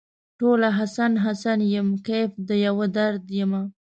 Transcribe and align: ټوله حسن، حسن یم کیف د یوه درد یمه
ټوله 0.39 0.69
حسن، 0.79 1.11
حسن 1.25 1.59
یم 1.73 1.89
کیف 2.05 2.31
د 2.47 2.49
یوه 2.65 2.85
درد 2.97 3.23
یمه 3.39 3.61